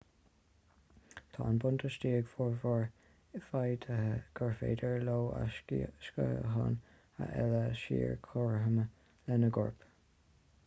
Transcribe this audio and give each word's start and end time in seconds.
tá 1.33 1.41
an 1.47 1.57
buntáiste 1.63 2.13
ag 2.19 2.29
formhór 2.37 2.85
feithidí 3.49 4.07
gur 4.39 4.55
féidir 4.61 5.05
leo 5.09 5.27
a 5.39 5.41
sciatháin 5.57 6.79
a 7.25 7.27
fhilleadh 7.35 7.75
siar 7.83 8.15
cothrom 8.29 8.81
lena 8.87 9.51
gcoirp 9.59 9.87